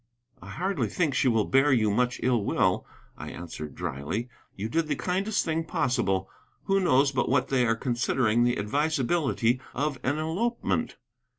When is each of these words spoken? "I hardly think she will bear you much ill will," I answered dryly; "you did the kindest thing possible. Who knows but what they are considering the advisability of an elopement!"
"I 0.41 0.49
hardly 0.49 0.87
think 0.87 1.13
she 1.13 1.27
will 1.27 1.45
bear 1.45 1.71
you 1.71 1.91
much 1.91 2.19
ill 2.23 2.43
will," 2.43 2.87
I 3.19 3.29
answered 3.29 3.75
dryly; 3.75 4.29
"you 4.55 4.67
did 4.67 4.87
the 4.87 4.95
kindest 4.95 5.45
thing 5.45 5.63
possible. 5.63 6.27
Who 6.63 6.79
knows 6.79 7.11
but 7.11 7.29
what 7.29 7.49
they 7.49 7.67
are 7.67 7.75
considering 7.75 8.43
the 8.43 8.57
advisability 8.57 9.61
of 9.75 9.99
an 10.01 10.17
elopement!" 10.17 10.95